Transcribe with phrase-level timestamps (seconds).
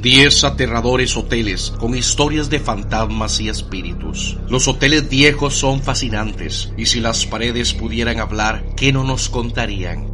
[0.00, 4.36] 10 aterradores hoteles con historias de fantasmas y espíritus.
[4.48, 10.06] Los hoteles viejos son fascinantes y si las paredes pudieran hablar, ¿qué no nos contarían?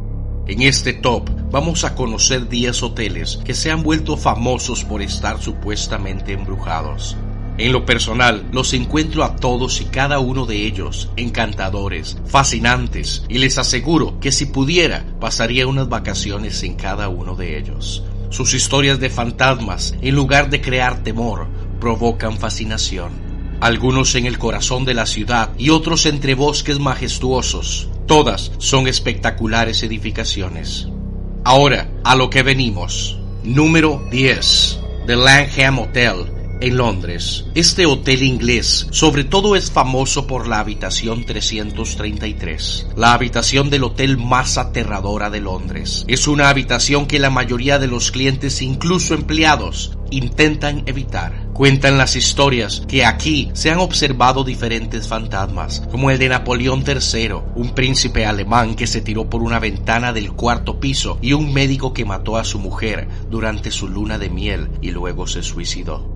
[0.47, 5.39] En este top vamos a conocer 10 hoteles que se han vuelto famosos por estar
[5.39, 7.15] supuestamente embrujados.
[7.59, 13.37] En lo personal, los encuentro a todos y cada uno de ellos encantadores, fascinantes, y
[13.37, 18.03] les aseguro que si pudiera, pasaría unas vacaciones en cada uno de ellos.
[18.29, 21.47] Sus historias de fantasmas, en lugar de crear temor,
[21.79, 23.11] provocan fascinación.
[23.61, 27.89] Algunos en el corazón de la ciudad y otros entre bosques majestuosos.
[28.05, 30.87] Todas son espectaculares edificaciones.
[31.43, 33.19] Ahora, a lo que venimos.
[33.43, 34.79] Número 10.
[35.07, 36.25] The Langham Hotel,
[36.61, 37.45] en Londres.
[37.55, 44.17] Este hotel inglés sobre todo es famoso por la habitación 333, la habitación del hotel
[44.17, 46.05] más aterradora de Londres.
[46.07, 51.45] Es una habitación que la mayoría de los clientes, incluso empleados, intentan evitar.
[51.53, 57.29] Cuentan las historias que aquí se han observado diferentes fantasmas, como el de Napoleón III,
[57.55, 61.93] un príncipe alemán que se tiró por una ventana del cuarto piso y un médico
[61.93, 66.14] que mató a su mujer durante su luna de miel y luego se suicidó.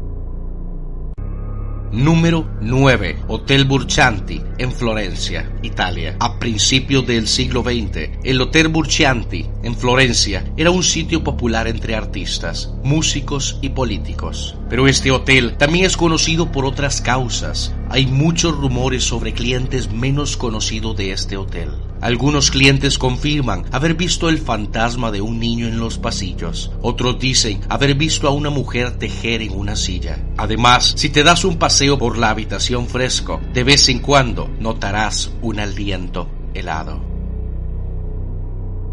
[1.92, 3.24] Número 9.
[3.28, 6.16] Hotel Burcianti, en Florencia, Italia.
[6.20, 11.96] A principios del siglo XX, el Hotel Burcianti, en Florencia, era un sitio popular entre
[11.96, 14.56] artistas, músicos y políticos.
[14.70, 17.74] Pero este hotel también es conocido por otras causas.
[17.90, 21.72] Hay muchos rumores sobre clientes menos conocidos de este hotel.
[22.02, 26.72] Algunos clientes confirman haber visto el fantasma de un niño en los pasillos.
[26.82, 30.18] Otros dicen haber visto a una mujer tejer en una silla.
[30.38, 35.32] Además, si te das un paseo por la habitación fresco, de vez en cuando notarás
[35.42, 37.02] un aliento helado.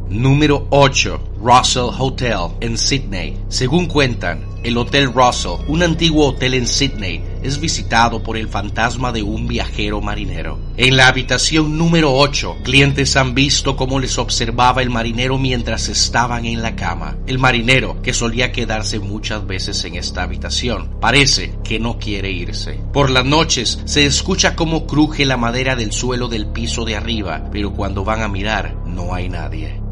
[0.08, 1.20] Número 8.
[1.46, 3.38] Russell Hotel en Sydney.
[3.48, 9.12] Según cuentan, el Hotel Russell, un antiguo hotel en Sydney, es visitado por el fantasma
[9.12, 10.58] de un viajero marinero.
[10.76, 16.46] En la habitación número 8, clientes han visto cómo les observaba el marinero mientras estaban
[16.46, 17.16] en la cama.
[17.28, 22.80] El marinero, que solía quedarse muchas veces en esta habitación, parece que no quiere irse.
[22.92, 27.48] Por las noches se escucha cómo cruje la madera del suelo del piso de arriba,
[27.52, 29.85] pero cuando van a mirar no hay nadie.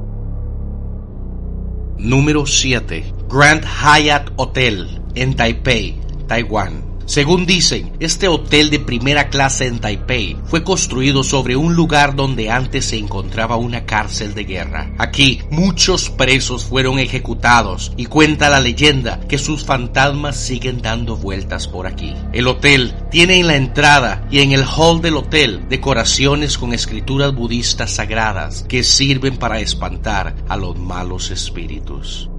[2.05, 3.03] Número 7.
[3.31, 5.99] Grand Hyatt Hotel en Taipei,
[6.29, 6.94] Taiwán.
[7.07, 12.51] Según dicen, este hotel de primera clase en Taipei fue construido sobre un lugar donde
[12.51, 14.91] antes se encontraba una cárcel de guerra.
[14.99, 21.69] Aquí muchos presos fueron ejecutados y cuenta la leyenda que sus fantasmas siguen dando vueltas
[21.69, 22.15] por aquí.
[22.33, 27.35] El hotel tiene en la entrada y en el hall del hotel decoraciones con escrituras
[27.35, 32.31] budistas sagradas que sirven para espantar a los malos espíritus.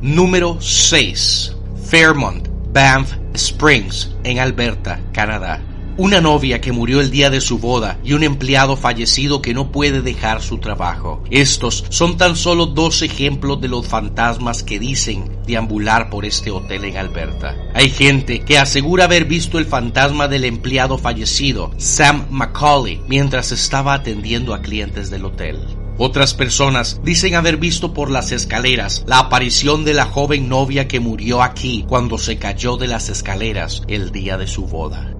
[0.00, 1.57] Número 6.
[1.88, 5.62] Fairmont, Banff Springs, en Alberta, Canadá.
[5.96, 9.72] Una novia que murió el día de su boda y un empleado fallecido que no
[9.72, 11.24] puede dejar su trabajo.
[11.30, 16.84] Estos son tan solo dos ejemplos de los fantasmas que dicen deambular por este hotel
[16.84, 17.56] en Alberta.
[17.72, 23.94] Hay gente que asegura haber visto el fantasma del empleado fallecido, Sam McCauley, mientras estaba
[23.94, 25.77] atendiendo a clientes del hotel.
[26.00, 31.00] Otras personas dicen haber visto por las escaleras la aparición de la joven novia que
[31.00, 35.12] murió aquí cuando se cayó de las escaleras el día de su boda.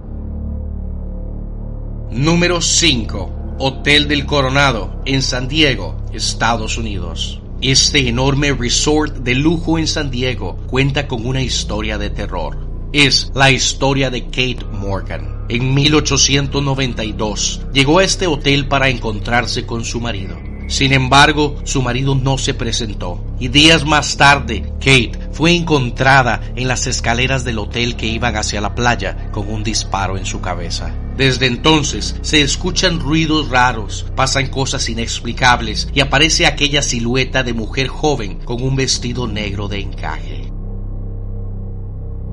[2.12, 3.56] Número 5.
[3.59, 7.43] Hotel del Coronado en San Diego, Estados Unidos.
[7.61, 12.56] Este enorme resort de lujo en San Diego cuenta con una historia de terror.
[12.93, 15.44] Es la historia de Kate Morgan.
[15.49, 20.47] En 1892 llegó a este hotel para encontrarse con su marido.
[20.69, 26.69] Sin embargo, su marido no se presentó y días más tarde, Kate fue encontrada en
[26.69, 30.95] las escaleras del hotel que iban hacia la playa con un disparo en su cabeza.
[31.17, 37.89] Desde entonces se escuchan ruidos raros, pasan cosas inexplicables y aparece aquella silueta de mujer
[37.89, 40.47] joven con un vestido negro de encaje.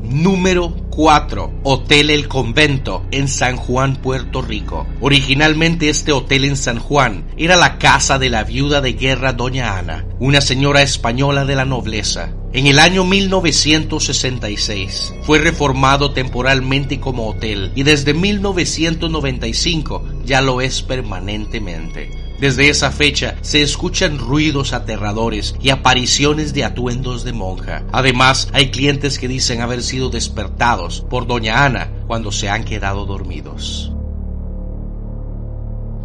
[0.09, 1.61] Número 4.
[1.63, 4.87] Hotel El Convento en San Juan, Puerto Rico.
[5.01, 9.77] Originalmente este hotel en San Juan era la casa de la viuda de guerra Doña
[9.77, 12.33] Ana, una señora española de la nobleza.
[12.53, 20.81] En el año 1966 fue reformado temporalmente como hotel y desde 1995 ya lo es
[20.81, 22.24] permanentemente.
[22.39, 27.83] Desde esa fecha se escuchan ruidos aterradores y apariciones de atuendos de monja.
[27.91, 33.05] Además, hay clientes que dicen haber sido despertados por Doña Ana cuando se han quedado
[33.05, 33.91] dormidos.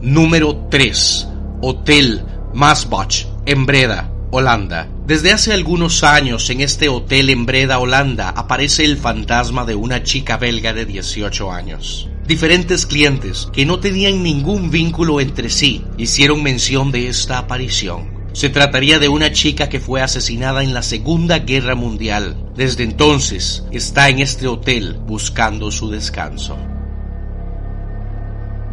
[0.00, 1.28] Número 3.
[1.62, 2.24] Hotel
[2.54, 4.88] Masbach, en Breda, Holanda.
[5.06, 10.02] Desde hace algunos años en este hotel en Breda, Holanda, aparece el fantasma de una
[10.02, 12.08] chica belga de 18 años.
[12.30, 18.08] Diferentes clientes que no tenían ningún vínculo entre sí hicieron mención de esta aparición.
[18.34, 22.36] Se trataría de una chica que fue asesinada en la Segunda Guerra Mundial.
[22.54, 26.56] Desde entonces está en este hotel buscando su descanso.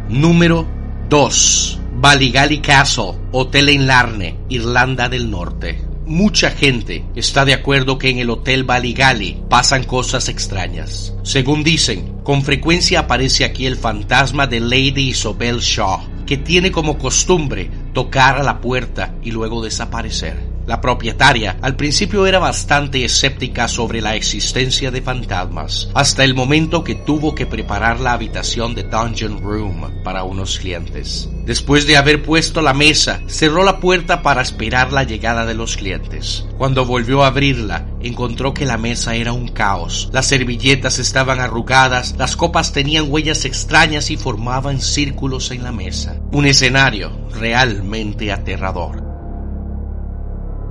[0.08, 0.64] Número
[1.08, 1.80] 2.
[1.94, 5.84] Baligali Castle, Hotel en Larne, Irlanda del Norte.
[6.08, 11.12] Mucha gente está de acuerdo que en el Hotel Baligali pasan cosas extrañas.
[11.22, 16.96] Según dicen, con frecuencia aparece aquí el fantasma de Lady Isobel Shaw, que tiene como
[16.96, 20.47] costumbre tocar a la puerta y luego desaparecer.
[20.68, 26.84] La propietaria al principio era bastante escéptica sobre la existencia de fantasmas, hasta el momento
[26.84, 31.30] que tuvo que preparar la habitación de Dungeon Room para unos clientes.
[31.46, 35.78] Después de haber puesto la mesa, cerró la puerta para esperar la llegada de los
[35.78, 36.44] clientes.
[36.58, 40.10] Cuando volvió a abrirla, encontró que la mesa era un caos.
[40.12, 46.20] Las servilletas estaban arrugadas, las copas tenían huellas extrañas y formaban círculos en la mesa.
[46.30, 49.07] Un escenario realmente aterrador.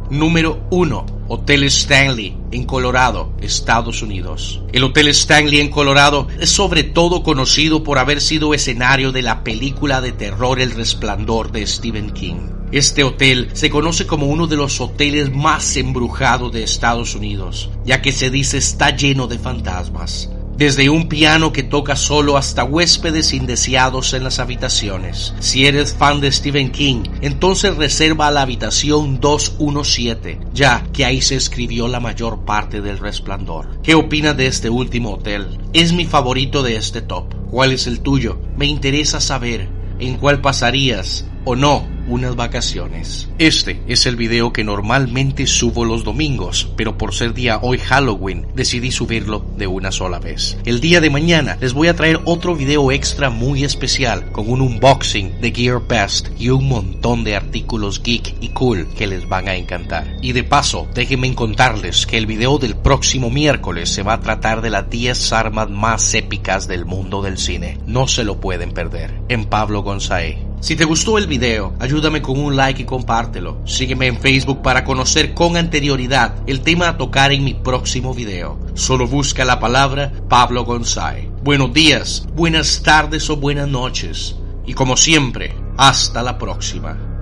[0.09, 1.05] Número 1.
[1.27, 4.61] Hotel Stanley en Colorado, Estados Unidos.
[4.71, 9.43] El Hotel Stanley en Colorado es sobre todo conocido por haber sido escenario de la
[9.43, 12.51] película de terror El Resplandor de Stephen King.
[12.71, 18.01] Este hotel se conoce como uno de los hoteles más embrujados de Estados Unidos, ya
[18.01, 23.33] que se dice está lleno de fantasmas desde un piano que toca solo hasta huéspedes
[23.33, 25.33] indeseados en las habitaciones.
[25.39, 31.35] Si eres fan de Stephen King, entonces reserva la habitación 217, ya que ahí se
[31.35, 33.81] escribió la mayor parte del resplandor.
[33.83, 35.59] ¿Qué opinas de este último hotel?
[35.73, 37.33] Es mi favorito de este top.
[37.51, 38.39] ¿Cuál es el tuyo?
[38.57, 39.69] Me interesa saber
[39.99, 43.29] en cuál pasarías o no unas vacaciones.
[43.37, 48.47] Este es el video que normalmente subo los domingos, pero por ser día hoy Halloween
[48.55, 50.57] decidí subirlo de una sola vez.
[50.65, 54.61] El día de mañana les voy a traer otro video extra muy especial con un
[54.61, 59.47] unboxing de Gear Best y un montón de artículos geek y cool que les van
[59.47, 60.17] a encantar.
[60.21, 64.61] Y de paso, déjenme contarles que el video del próximo miércoles se va a tratar
[64.61, 67.77] de las 10 armas más épicas del mundo del cine.
[67.85, 69.13] No se lo pueden perder.
[69.29, 70.37] En Pablo González.
[70.59, 73.61] Si te gustó el video, ayúdame con un like y compártelo.
[73.65, 78.59] Sígueme en Facebook para conocer con anterioridad el tema a tocar en mi próximo video.
[78.73, 81.27] Solo busca la palabra Pablo González.
[81.43, 84.35] Buenos días, buenas tardes o buenas noches.
[84.65, 87.16] Y como siempre, hasta la próxima.